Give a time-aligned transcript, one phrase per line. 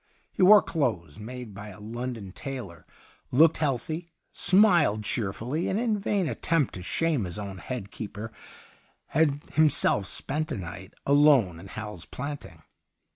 [0.31, 2.87] He wore clothes made by a London tailor,
[3.31, 8.31] looked healthy, smiled cheerfully, and, in a vain attempt to shame his own head keeper,
[9.09, 12.63] had himself spent a night alone in Hal's Planting.